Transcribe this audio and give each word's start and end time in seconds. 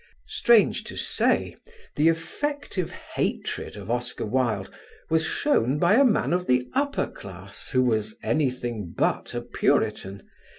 Strange 0.29 0.83
to 0.85 0.97
say 0.97 1.55
the 1.95 2.07
effective 2.07 2.89
hatred 2.91 3.77
of 3.77 3.91
Oscar 3.91 4.25
Wilde 4.25 4.73
was 5.11 5.23
shown 5.23 5.77
by 5.77 5.93
a 5.93 6.03
man 6.03 6.33
of 6.33 6.47
the 6.47 6.67
upper 6.73 7.05
class 7.05 7.69
who 7.69 7.83
was 7.83 8.17
anything 8.23 8.95
but 8.97 9.35
a 9.35 9.41
puritan. 9.41 10.27